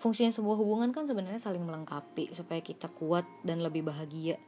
Fungsinya 0.02 0.34
sebuah 0.34 0.58
hubungan 0.58 0.90
kan 0.90 1.06
sebenarnya 1.06 1.38
saling 1.38 1.62
melengkapi 1.62 2.34
supaya 2.34 2.58
kita 2.58 2.90
kuat 2.90 3.22
dan 3.46 3.62
lebih 3.62 3.86
bahagia. 3.86 4.42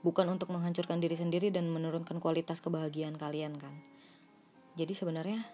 Bukan 0.00 0.24
untuk 0.32 0.48
menghancurkan 0.48 1.04
diri 1.04 1.20
sendiri 1.20 1.52
dan 1.52 1.68
menurunkan 1.68 2.16
kualitas 2.16 2.64
kebahagiaan 2.64 3.20
kalian 3.20 3.60
kan? 3.60 3.76
Jadi 4.80 4.96
sebenarnya 4.96 5.44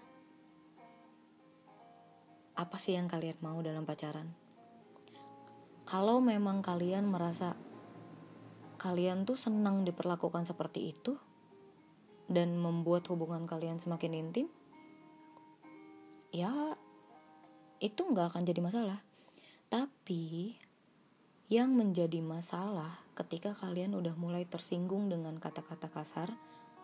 apa 2.57 2.81
sih 2.81 2.97
yang 2.97 3.07
kalian 3.07 3.37
mau 3.45 3.61
dalam 3.61 3.85
pacaran? 3.85 4.33
Kalau 5.87 6.19
memang 6.19 6.65
kalian 6.65 7.07
merasa 7.07 7.55
kalian 8.81 9.29
tuh 9.29 9.39
senang 9.39 9.85
diperlakukan 9.85 10.49
seperti 10.49 10.97
itu 10.97 11.15
dan 12.27 12.59
membuat 12.59 13.07
hubungan 13.13 13.47
kalian 13.47 13.79
semakin 13.79 14.13
intim 14.19 14.47
ya 16.35 16.75
itu 17.79 18.01
nggak 18.03 18.35
akan 18.35 18.43
jadi 18.45 18.61
masalah. 18.61 18.99
Tapi 19.69 20.57
yang 21.47 21.77
menjadi 21.79 22.19
masalah 22.25 22.99
ketika 23.15 23.55
kalian 23.55 23.95
udah 23.95 24.19
mulai 24.19 24.43
tersinggung 24.49 25.07
dengan 25.07 25.39
kata-kata 25.39 25.87
kasar, 25.89 26.29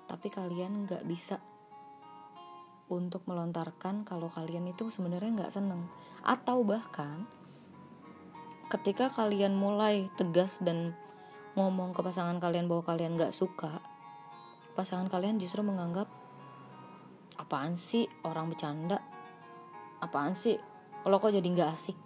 tapi 0.06 0.30
kalian 0.30 0.86
nggak 0.86 1.02
bisa 1.08 1.42
untuk 2.92 3.24
melontarkan 3.24 4.04
kalau 4.04 4.28
kalian 4.28 4.68
itu 4.68 4.92
sebenarnya 4.92 5.44
nggak 5.44 5.54
seneng. 5.54 5.88
Atau 6.20 6.60
bahkan 6.68 7.24
ketika 8.68 9.08
kalian 9.08 9.56
mulai 9.56 10.12
tegas 10.20 10.60
dan 10.60 10.92
ngomong 11.56 11.96
ke 11.96 12.00
pasangan 12.04 12.36
kalian 12.40 12.68
bahwa 12.68 12.84
kalian 12.84 13.16
nggak 13.16 13.32
suka, 13.32 13.80
pasangan 14.76 15.08
kalian 15.08 15.40
justru 15.40 15.64
menganggap 15.64 16.08
apaan 17.40 17.76
sih 17.76 18.08
orang 18.24 18.52
bercanda, 18.52 19.00
apaan 20.00 20.36
sih? 20.36 20.56
Lo 21.02 21.18
kok 21.18 21.34
jadi 21.34 21.44
nggak 21.44 21.70
asik? 21.72 21.98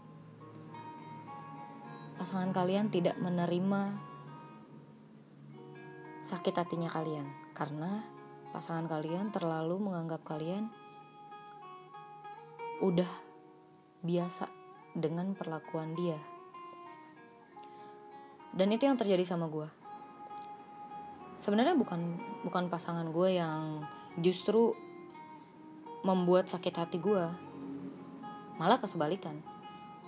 Pasangan 2.16 2.50
kalian 2.54 2.88
tidak 2.88 3.20
menerima 3.20 4.00
sakit 6.26 6.54
hatinya 6.58 6.90
kalian 6.90 7.28
karena 7.54 8.15
pasangan 8.56 8.88
kalian 8.88 9.28
terlalu 9.28 9.76
menganggap 9.76 10.24
kalian 10.24 10.72
udah 12.80 13.08
biasa 14.00 14.48
dengan 14.96 15.36
perlakuan 15.36 15.92
dia. 15.92 16.16
Dan 18.56 18.72
itu 18.72 18.88
yang 18.88 18.96
terjadi 18.96 19.28
sama 19.28 19.52
gue. 19.52 19.68
Sebenarnya 21.36 21.76
bukan 21.76 22.16
bukan 22.48 22.72
pasangan 22.72 23.12
gue 23.12 23.36
yang 23.36 23.84
justru 24.24 24.72
membuat 26.00 26.48
sakit 26.48 26.72
hati 26.80 26.96
gue. 26.96 27.28
Malah 28.56 28.80
kesebalikan. 28.80 29.36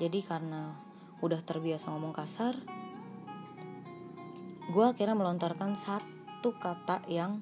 Jadi 0.01 0.25
karena 0.25 0.73
udah 1.21 1.45
terbiasa 1.45 1.93
ngomong 1.93 2.17
kasar 2.17 2.57
gue 4.69 4.85
akhirnya 4.85 5.17
melontarkan 5.17 5.73
satu 5.75 6.53
kata 6.61 7.01
yang 7.09 7.41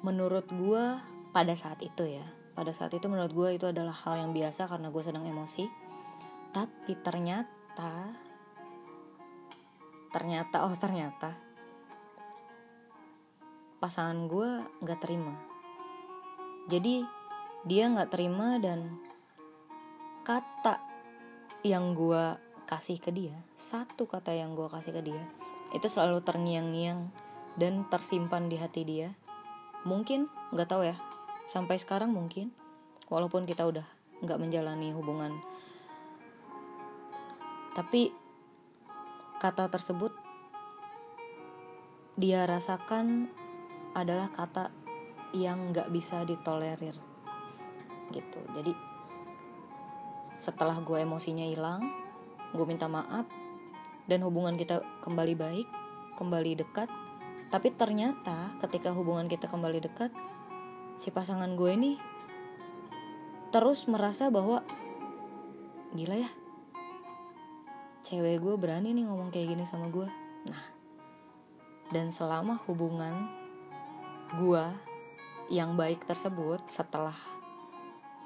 menurut 0.00 0.48
gue 0.48 0.84
pada 1.30 1.54
saat 1.56 1.80
itu 1.84 2.06
ya. 2.06 2.24
Pada 2.56 2.74
saat 2.74 2.92
itu 2.92 3.06
menurut 3.06 3.32
gue 3.32 3.48
itu 3.56 3.66
adalah 3.68 3.94
hal 3.94 4.20
yang 4.20 4.32
biasa 4.36 4.68
karena 4.68 4.92
gue 4.92 5.02
sedang 5.04 5.24
emosi. 5.24 5.64
Tapi 6.50 6.92
ternyata 7.00 8.10
ternyata 10.10 10.66
oh 10.66 10.74
ternyata 10.74 11.38
pasangan 13.78 14.26
gue 14.26 14.50
nggak 14.82 15.00
terima. 15.00 15.34
Jadi 16.68 17.06
dia 17.64 17.92
nggak 17.92 18.10
terima 18.12 18.56
dan 18.56 18.96
kata 20.24 20.80
yang 21.60 21.92
gue 21.92 22.38
kasih 22.64 22.96
ke 23.02 23.12
dia 23.12 23.36
satu 23.52 24.08
kata 24.08 24.32
yang 24.32 24.56
gue 24.56 24.64
kasih 24.70 24.96
ke 24.96 25.02
dia 25.04 25.24
itu 25.76 25.84
selalu 25.90 26.24
terngiang-ngiang 26.24 27.10
dan 27.60 27.84
tersimpan 27.92 28.48
di 28.48 28.56
hati 28.56 28.82
dia 28.86 29.12
mungkin 29.84 30.30
nggak 30.52 30.68
tahu 30.68 30.82
ya. 30.88 30.96
Sampai 31.50 31.80
sekarang 31.80 32.14
mungkin 32.14 32.54
walaupun 33.10 33.44
kita 33.44 33.66
udah 33.66 33.86
nggak 34.22 34.40
menjalani 34.40 34.92
hubungan. 34.94 35.34
Tapi 37.74 38.12
kata 39.40 39.72
tersebut 39.72 40.12
dia 42.20 42.44
rasakan 42.44 43.32
adalah 43.96 44.28
kata 44.28 44.68
yang 45.32 45.72
nggak 45.72 45.88
bisa 45.88 46.22
ditolerir. 46.28 46.94
Gitu. 48.10 48.40
Jadi 48.52 48.72
setelah 50.40 50.80
gue 50.80 50.96
emosinya 51.04 51.44
hilang 51.44 51.84
gue 52.56 52.64
minta 52.64 52.88
maaf 52.88 53.28
dan 54.08 54.24
hubungan 54.24 54.56
kita 54.56 54.80
kembali 55.04 55.36
baik 55.36 55.68
kembali 56.16 56.56
dekat 56.56 56.88
tapi 57.50 57.74
ternyata 57.74 58.54
ketika 58.62 58.94
hubungan 58.94 59.26
kita 59.26 59.50
kembali 59.50 59.82
dekat 59.82 60.14
si 60.96 61.10
pasangan 61.10 61.58
gue 61.58 61.70
ini 61.74 61.92
terus 63.50 63.90
merasa 63.90 64.30
bahwa 64.30 64.62
gila 65.94 66.22
ya 66.22 66.30
cewek 68.06 68.38
gue 68.42 68.54
berani 68.54 68.94
nih 68.94 69.06
ngomong 69.06 69.30
kayak 69.30 69.54
gini 69.54 69.62
sama 69.66 69.86
gue. 69.86 70.08
Nah 70.46 70.80
dan 71.90 72.14
selama 72.14 72.62
hubungan 72.70 73.26
gue 74.38 74.64
yang 75.50 75.74
baik 75.74 76.06
tersebut 76.06 76.62
setelah 76.70 77.18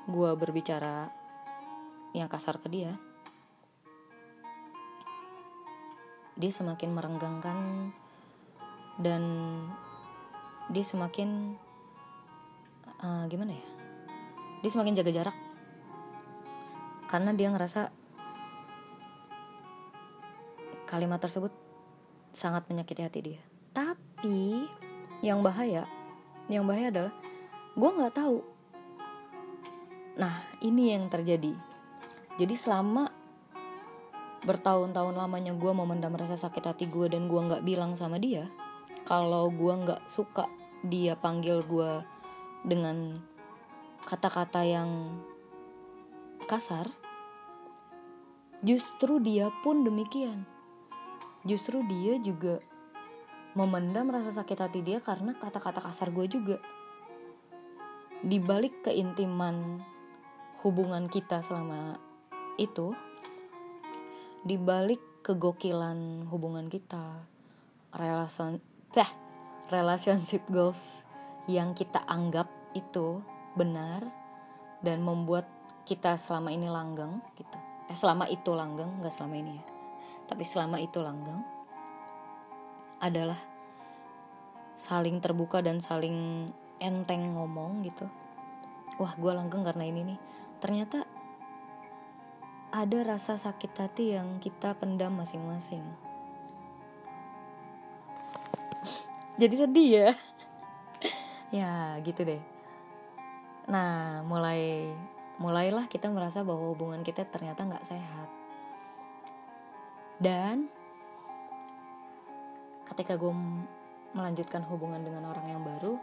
gue 0.04 0.30
berbicara 0.36 1.08
yang 2.12 2.28
kasar 2.28 2.60
ke 2.60 2.68
dia 2.68 2.92
dia 6.36 6.52
semakin 6.52 6.92
merenggangkan 6.92 7.58
dan 8.98 9.22
dia 10.70 10.84
semakin 10.86 11.58
uh, 13.02 13.24
gimana 13.28 13.52
ya? 13.52 13.66
Dia 14.64 14.70
semakin 14.70 14.96
jaga 14.96 15.10
jarak. 15.12 15.36
Karena 17.10 17.30
dia 17.36 17.52
ngerasa 17.52 17.92
kalimat 20.88 21.20
tersebut 21.20 21.52
sangat 22.34 22.66
menyakiti 22.70 23.02
hati 23.02 23.20
dia. 23.22 23.42
Tapi 23.74 24.66
yang 25.20 25.42
bahaya 25.42 25.86
yang 26.48 26.68
bahaya 26.68 26.92
adalah 26.92 27.14
gue 27.74 27.90
nggak 27.90 28.14
tahu. 28.14 28.38
Nah 30.20 30.44
ini 30.62 30.94
yang 30.94 31.10
terjadi. 31.10 31.52
Jadi 32.34 32.54
selama 32.58 33.10
bertahun-tahun 34.44 35.16
lamanya 35.16 35.56
gue 35.56 35.72
memendam 35.72 36.12
rasa 36.12 36.36
sakit 36.36 36.68
hati 36.68 36.84
gue 36.84 37.08
dan 37.08 37.32
gue 37.32 37.40
nggak 37.40 37.64
bilang 37.64 37.96
sama 37.96 38.20
dia 38.20 38.44
kalau 39.04 39.52
gue 39.52 39.74
nggak 39.84 40.08
suka 40.08 40.48
dia 40.84 41.16
panggil 41.16 41.60
gue 41.64 42.00
dengan 42.64 43.20
kata-kata 44.04 44.64
yang 44.64 45.20
kasar 46.44 46.92
justru 48.64 49.20
dia 49.20 49.52
pun 49.60 49.84
demikian. 49.84 50.48
Justru 51.44 51.84
dia 51.84 52.16
juga 52.16 52.64
memendam 53.52 54.08
rasa 54.08 54.32
sakit 54.32 54.58
hati 54.58 54.80
dia 54.80 54.98
karena 55.04 55.36
kata-kata 55.36 55.84
kasar 55.84 56.08
gue 56.08 56.24
juga. 56.24 56.56
Di 58.24 58.40
balik 58.40 58.88
keintiman 58.88 59.84
hubungan 60.64 61.12
kita 61.12 61.44
selama 61.44 62.00
itu 62.56 62.96
di 64.48 64.56
balik 64.56 65.00
kegokilan 65.20 66.24
hubungan 66.32 66.72
kita 66.72 67.28
relation 67.92 68.60
eh, 69.02 69.10
relationship 69.72 70.44
goals 70.46 71.02
yang 71.50 71.74
kita 71.74 72.00
anggap 72.06 72.46
itu 72.74 73.20
benar 73.58 74.02
dan 74.84 75.00
membuat 75.00 75.48
kita 75.84 76.16
selama 76.16 76.52
ini 76.52 76.68
langgeng 76.68 77.20
gitu. 77.36 77.58
Eh 77.88 77.96
selama 77.96 78.28
itu 78.28 78.54
langgeng 78.56 79.00
nggak 79.00 79.14
selama 79.14 79.34
ini 79.36 79.52
ya. 79.58 79.64
Tapi 80.24 80.44
selama 80.44 80.76
itu 80.80 80.98
langgeng 81.04 81.40
adalah 83.00 83.36
saling 84.74 85.20
terbuka 85.20 85.60
dan 85.60 85.78
saling 85.78 86.48
enteng 86.80 87.36
ngomong 87.36 87.84
gitu. 87.84 88.08
Wah 88.96 89.12
gue 89.18 89.32
langgeng 89.32 89.62
karena 89.66 89.84
ini 89.84 90.00
nih. 90.14 90.18
Ternyata 90.62 91.04
ada 92.74 92.98
rasa 93.06 93.38
sakit 93.38 93.72
hati 93.78 94.18
yang 94.18 94.42
kita 94.42 94.74
pendam 94.74 95.14
masing-masing. 95.14 95.84
Jadi 99.34 99.54
sedih 99.58 99.90
ya. 99.90 100.10
ya, 101.60 101.72
gitu 102.06 102.22
deh. 102.22 102.42
Nah, 103.66 104.22
mulai 104.22 104.92
mulailah 105.42 105.90
kita 105.90 106.06
merasa 106.14 106.46
bahwa 106.46 106.70
hubungan 106.70 107.02
kita 107.02 107.26
ternyata 107.26 107.66
nggak 107.66 107.86
sehat. 107.86 108.28
Dan 110.22 110.70
ketika 112.86 113.18
gue 113.18 113.34
melanjutkan 114.14 114.62
hubungan 114.70 115.02
dengan 115.02 115.26
orang 115.26 115.46
yang 115.50 115.62
baru, 115.66 115.98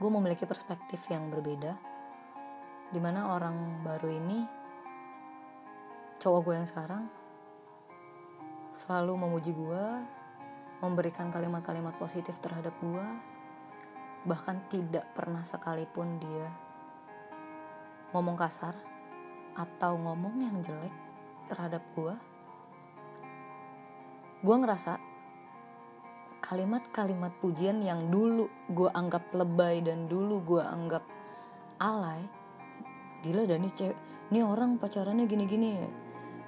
gue 0.00 0.10
memiliki 0.10 0.48
perspektif 0.48 1.04
yang 1.12 1.28
berbeda 1.28 1.76
di 2.88 3.00
mana 3.02 3.36
orang 3.36 3.84
baru 3.84 4.08
ini 4.08 4.48
cowok 6.16 6.40
gue 6.40 6.54
yang 6.56 6.64
sekarang 6.64 7.04
selalu 8.72 9.12
memuji 9.28 9.52
gue 9.52 9.84
memberikan 10.78 11.30
kalimat-kalimat 11.32 11.94
positif 11.98 12.38
terhadap 12.38 12.74
gue 12.78 13.06
bahkan 14.26 14.58
tidak 14.70 15.06
pernah 15.14 15.42
sekalipun 15.42 16.18
dia 16.18 16.48
ngomong 18.12 18.34
kasar 18.34 18.74
atau 19.54 19.98
ngomong 19.98 20.38
yang 20.38 20.56
jelek 20.62 20.94
terhadap 21.50 21.82
gue 21.94 22.14
gue 24.42 24.56
ngerasa 24.58 25.02
kalimat-kalimat 26.38 27.34
pujian 27.42 27.82
yang 27.82 28.06
dulu 28.08 28.46
gue 28.70 28.90
anggap 28.94 29.26
lebay 29.34 29.82
dan 29.82 30.06
dulu 30.06 30.40
gue 30.46 30.62
anggap 30.62 31.02
alay 31.82 32.38
gila 33.22 33.42
dan 33.50 33.66
nih 33.66 33.74
cewek. 33.74 33.98
Nih 34.30 34.44
orang 34.44 34.78
pacarannya 34.78 35.24
gini-gini 35.26 35.68
ya. 35.80 35.88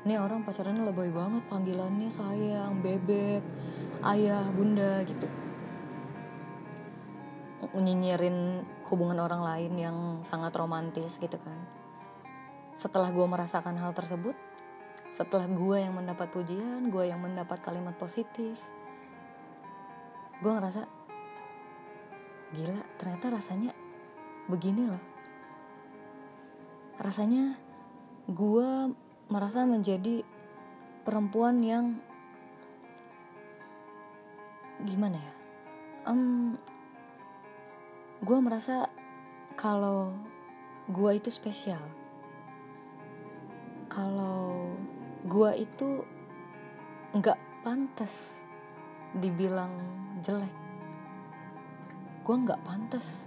Nih 0.07 0.17
orang 0.17 0.47
pacarannya 0.47 0.87
lebay 0.87 1.11
banget 1.13 1.43
panggilannya 1.51 2.09
sayang 2.09 2.81
bebek 2.81 3.43
ayah 4.05 4.49
bunda 4.53 5.05
gitu. 5.05 5.29
Nyinyirin 7.71 8.67
hubungan 8.91 9.23
orang 9.23 9.47
lain 9.47 9.73
yang 9.79 9.97
sangat 10.27 10.53
romantis 10.57 11.21
gitu 11.21 11.39
kan. 11.39 11.59
Setelah 12.81 13.13
gue 13.13 13.27
merasakan 13.29 13.77
hal 13.77 13.93
tersebut 13.93 14.35
setelah 15.11 15.45
gue 15.51 15.77
yang 15.77 15.93
mendapat 15.93 16.33
pujian 16.33 16.89
gue 16.89 17.05
yang 17.11 17.21
mendapat 17.21 17.61
kalimat 17.61 17.93
positif 17.99 18.57
gue 20.41 20.49
ngerasa 20.49 20.89
gila 22.57 22.81
ternyata 22.97 23.27
rasanya 23.29 23.73
begini 24.49 24.89
loh. 24.89 25.05
Rasanya 26.99 27.55
gue 28.27 28.69
merasa 29.31 29.63
menjadi 29.69 30.25
perempuan 31.07 31.63
yang 31.63 32.01
gimana 34.85 35.17
ya? 35.21 35.35
Um, 36.09 36.57
gue 38.21 38.39
merasa 38.41 38.89
kalau 39.57 40.13
gue 40.89 41.11
itu 41.17 41.29
spesial. 41.29 41.81
Kalau 43.91 44.71
gue 45.27 45.51
itu 45.61 46.05
nggak 47.13 47.67
pantas 47.67 48.41
dibilang 49.17 49.73
jelek. 50.23 50.55
Gue 52.23 52.37
nggak 52.41 52.63
pantas 52.63 53.27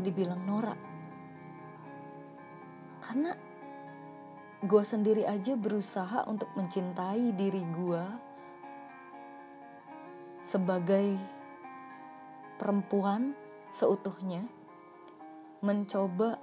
dibilang 0.00 0.40
norak. 0.42 0.80
Karena 3.02 3.34
gue 4.62 4.82
sendiri 4.86 5.26
aja 5.26 5.58
berusaha 5.58 6.22
untuk 6.30 6.48
mencintai 6.54 7.34
diri 7.34 7.66
gue 7.66 8.31
sebagai 10.42 11.16
perempuan 12.58 13.34
seutuhnya 13.72 14.42
mencoba 15.62 16.36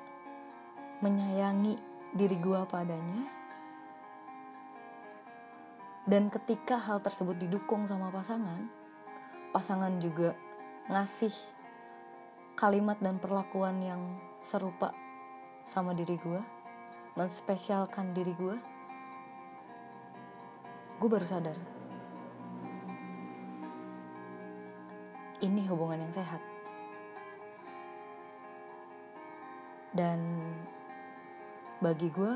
menyayangi 1.04 1.76
diri 2.16 2.40
gue 2.40 2.60
padanya 2.66 3.28
dan 6.10 6.32
ketika 6.32 6.80
hal 6.80 7.04
tersebut 7.04 7.38
didukung 7.38 7.86
sama 7.86 8.10
pasangan 8.10 8.72
pasangan 9.52 10.00
juga 10.02 10.34
ngasih 10.90 11.36
kalimat 12.58 12.98
dan 13.04 13.22
perlakuan 13.22 13.78
yang 13.84 14.02
serupa 14.42 14.96
sama 15.68 15.94
diri 15.94 16.18
gue 16.18 16.42
menspesialkan 17.14 18.16
diri 18.16 18.34
gue 18.34 18.58
gue 21.00 21.10
baru 21.12 21.28
sadar 21.28 21.79
ini 25.40 25.64
hubungan 25.68 26.04
yang 26.04 26.14
sehat. 26.14 26.42
Dan 29.96 30.20
bagi 31.80 32.12
gue 32.12 32.34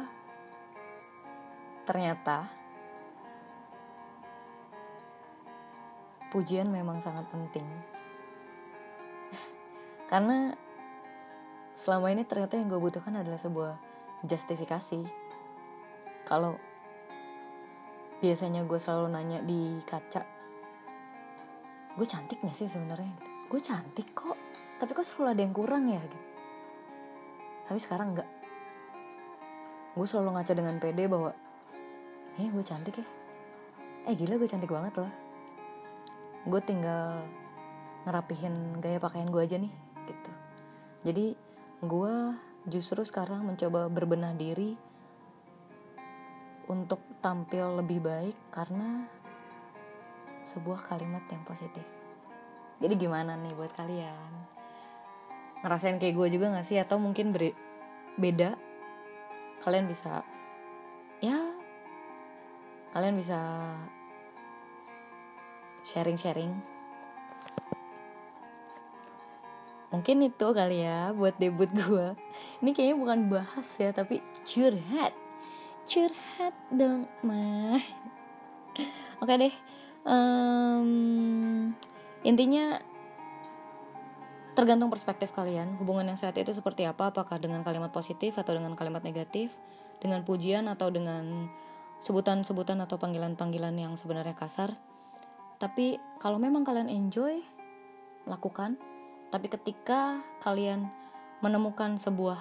ternyata 1.83 2.47
pujian 6.31 6.71
memang 6.71 7.03
sangat 7.03 7.27
penting. 7.29 7.67
Karena 10.11 10.55
selama 11.77 12.09
ini 12.09 12.23
ternyata 12.25 12.57
yang 12.57 12.71
gue 12.71 12.81
butuhkan 12.81 13.19
adalah 13.19 13.37
sebuah 13.37 13.75
justifikasi. 14.25 15.03
Kalau 16.23 16.55
biasanya 18.23 18.63
gue 18.63 18.79
selalu 18.79 19.11
nanya 19.11 19.43
di 19.43 19.83
kaca 19.83 20.32
gue 21.93 22.07
cantik 22.09 22.41
gak 22.41 22.57
sih 22.57 22.69
sebenarnya? 22.69 23.13
Gue 23.47 23.61
cantik 23.61 24.13
kok 24.17 24.37
tapi 24.81 24.91
kok 24.91 25.05
selalu 25.05 25.27
ada 25.37 25.41
yang 25.45 25.55
kurang 25.55 25.83
ya? 25.87 26.01
Gitu. 26.01 26.19
Tapi 27.69 27.79
sekarang 27.79 28.17
enggak 28.17 28.29
gue 29.93 30.07
selalu 30.09 30.29
ngaca 30.33 30.53
dengan 30.57 30.75
pede 30.81 31.05
bahwa 31.05 31.31
eh 32.41 32.49
gue 32.49 32.65
cantik 32.65 32.97
ya. 32.97 33.07
Eh 34.09 34.17
gila 34.17 34.41
gue 34.41 34.49
cantik 34.49 34.73
banget 34.73 34.97
loh. 34.97 35.13
Gue 36.49 36.61
tinggal 36.65 37.23
ngerapihin 38.03 38.81
gaya 38.81 38.99
pakaian 38.99 39.29
gue 39.29 39.41
aja 39.41 39.55
nih 39.61 39.71
gitu. 40.09 40.31
Jadi 41.07 41.25
gue 41.83 42.15
justru 42.67 43.03
sekarang 43.05 43.45
mencoba 43.45 43.87
berbenah 43.91 44.33
diri 44.35 44.75
untuk 46.67 46.99
tampil 47.19 47.83
lebih 47.83 47.99
baik 47.99 48.37
karena 48.51 49.07
sebuah 50.43 50.85
kalimat 50.87 51.23
yang 51.31 51.43
positif. 51.47 51.83
Jadi 52.83 52.93
gimana 52.99 53.39
nih 53.39 53.55
buat 53.55 53.71
kalian? 53.75 54.31
Ngerasain 55.63 55.97
kayak 55.99 56.15
gue 56.19 56.27
juga 56.35 56.51
gak 56.51 56.67
sih? 56.67 56.77
Atau 56.79 56.99
mungkin 56.99 57.31
ber 57.31 57.55
beda? 58.19 58.59
Kalian 59.63 59.87
bisa 59.87 60.21
ya 61.23 61.39
kalian 62.91 63.15
bisa 63.15 63.39
sharing-sharing. 65.87 66.51
Mungkin 69.93 70.25
itu 70.25 70.47
kali 70.51 70.83
ya 70.83 71.15
buat 71.15 71.37
debut 71.37 71.69
gue 71.71 72.17
ini 72.59 72.75
kayaknya 72.75 72.97
bukan 72.99 73.19
bahas 73.31 73.67
ya 73.79 73.95
tapi 73.95 74.19
curhat. 74.43 75.15
Curhat 75.83 76.55
dong 76.71 77.07
mah 77.23 77.79
oke 79.23 79.33
deh 79.39 79.55
um, 80.07 81.71
intinya 82.23 82.79
tergantung 84.53 84.93
perspektif 84.93 85.33
kalian. 85.33 85.75
Hubungan 85.81 86.07
yang 86.07 86.19
sehat 86.19 86.37
itu 86.37 86.53
seperti 86.53 86.85
apa? 86.85 87.09
Apakah 87.09 87.41
dengan 87.41 87.65
kalimat 87.65 87.89
positif 87.89 88.37
atau 88.37 88.53
dengan 88.53 88.77
kalimat 88.77 89.01
negatif? 89.01 89.51
Dengan 89.99 90.21
pujian 90.27 90.69
atau 90.69 90.91
dengan 90.93 91.49
sebutan-sebutan 92.03 92.83
atau 92.83 92.99
panggilan-panggilan 92.99 93.73
yang 93.79 93.93
sebenarnya 93.97 94.35
kasar? 94.35 94.75
Tapi 95.57 95.97
kalau 96.19 96.37
memang 96.37 96.67
kalian 96.67 96.91
enjoy 96.91 97.41
lakukan. 98.27 98.79
Tapi 99.33 99.49
ketika 99.49 100.21
kalian 100.45 100.93
menemukan 101.41 101.97
sebuah 101.97 102.37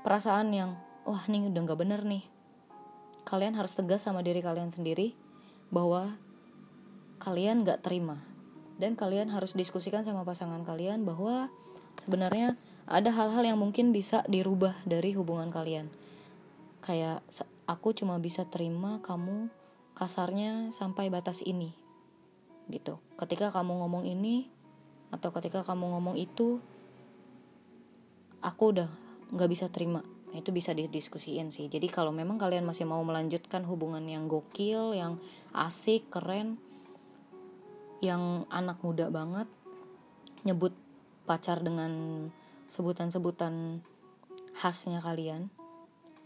perasaan 0.00 0.50
yang 0.50 0.70
wah 1.04 1.22
nih 1.28 1.52
udah 1.52 1.60
gak 1.68 1.80
bener 1.80 2.00
nih 2.02 2.24
kalian 3.24 3.56
harus 3.56 3.72
tegas 3.72 4.04
sama 4.04 4.20
diri 4.20 4.44
kalian 4.44 4.68
sendiri 4.68 5.16
bahwa 5.72 6.12
kalian 7.18 7.66
gak 7.66 7.84
terima. 7.84 8.22
Dan 8.74 8.98
kalian 8.98 9.30
harus 9.30 9.54
diskusikan 9.54 10.02
sama 10.02 10.26
pasangan 10.26 10.66
kalian 10.66 11.06
bahwa 11.06 11.50
sebenarnya 12.00 12.58
ada 12.90 13.14
hal-hal 13.14 13.46
yang 13.46 13.58
mungkin 13.60 13.94
bisa 13.94 14.26
dirubah 14.26 14.74
dari 14.82 15.14
hubungan 15.14 15.48
kalian. 15.54 15.88
Kayak 16.82 17.22
aku 17.64 17.96
cuma 17.96 18.18
bisa 18.20 18.44
terima 18.44 19.00
kamu 19.00 19.48
kasarnya 19.94 20.74
sampai 20.74 21.08
batas 21.08 21.40
ini 21.46 21.72
gitu. 22.68 23.00
Ketika 23.16 23.52
kamu 23.52 23.84
ngomong 23.84 24.04
ini 24.08 24.48
atau 25.12 25.30
ketika 25.30 25.62
kamu 25.62 25.94
ngomong 25.96 26.16
itu 26.18 26.58
aku 28.42 28.64
udah 28.74 28.90
nggak 29.32 29.50
bisa 29.50 29.66
terima. 29.72 30.04
Nah, 30.04 30.42
itu 30.42 30.50
bisa 30.50 30.74
didiskusiin 30.74 31.54
sih. 31.54 31.70
Jadi 31.70 31.86
kalau 31.86 32.10
memang 32.10 32.36
kalian 32.36 32.66
masih 32.66 32.84
mau 32.84 33.00
melanjutkan 33.06 33.62
hubungan 33.64 34.02
yang 34.04 34.26
gokil 34.26 34.92
yang 34.92 35.22
asik 35.54 36.10
keren 36.10 36.58
yang 38.04 38.44
anak 38.52 38.84
muda 38.84 39.08
banget 39.08 39.48
nyebut 40.44 40.76
pacar 41.24 41.64
dengan 41.64 42.28
sebutan-sebutan 42.68 43.80
khasnya 44.52 45.00
kalian 45.00 45.48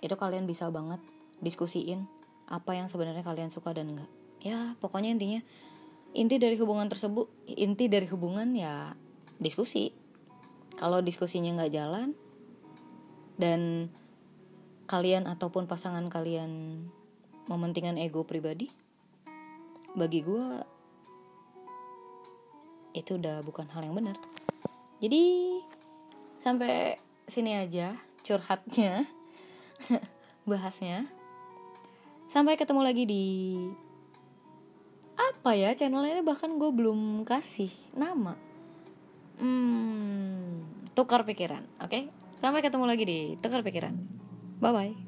itu 0.02 0.14
kalian 0.18 0.46
bisa 0.46 0.66
banget 0.74 0.98
diskusiin 1.38 2.06
apa 2.50 2.74
yang 2.74 2.90
sebenarnya 2.90 3.22
kalian 3.22 3.50
suka 3.54 3.70
dan 3.70 3.94
enggak. 3.94 4.10
Ya 4.42 4.74
pokoknya 4.82 5.14
intinya 5.14 5.40
inti 6.14 6.40
dari 6.42 6.58
hubungan 6.58 6.90
tersebut 6.90 7.30
inti 7.46 7.86
dari 7.86 8.06
hubungan 8.10 8.54
ya 8.54 8.94
diskusi. 9.38 9.94
Kalau 10.78 11.02
diskusinya 11.02 11.54
nggak 11.58 11.72
jalan 11.74 12.14
dan 13.38 13.90
kalian 14.86 15.26
ataupun 15.26 15.66
pasangan 15.66 16.06
kalian 16.06 16.82
mementingkan 17.50 17.98
ego 17.98 18.22
pribadi 18.22 18.70
bagi 19.98 20.22
gue 20.22 20.77
itu 22.98 23.16
udah 23.16 23.40
bukan 23.46 23.70
hal 23.70 23.86
yang 23.86 23.94
benar. 23.94 24.18
Jadi 24.98 25.54
sampai 26.42 26.98
sini 27.30 27.54
aja 27.54 27.94
curhatnya 28.26 29.06
bahasnya. 30.50 31.06
Sampai 32.28 32.60
ketemu 32.60 32.82
lagi 32.84 33.04
di 33.08 33.26
apa 35.18 35.54
ya 35.54 35.74
channelnya 35.74 36.20
bahkan 36.20 36.58
gue 36.58 36.70
belum 36.74 37.22
kasih 37.22 37.70
nama. 37.94 38.34
Hmm 39.38 40.66
tukar 40.98 41.22
pikiran 41.22 41.62
oke? 41.78 41.94
Okay? 41.94 42.10
sampai 42.38 42.62
ketemu 42.62 42.84
lagi 42.86 43.04
di 43.06 43.18
tukar 43.38 43.62
pikiran. 43.62 43.94
Bye 44.58 44.74
bye 44.74 45.07